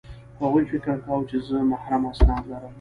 هغوی 0.41 0.63
فکر 0.71 0.93
کاوه 1.05 1.27
چې 1.29 1.37
زه 1.47 1.57
محرم 1.71 2.01
اسناد 2.11 2.43
لرم 2.49 2.69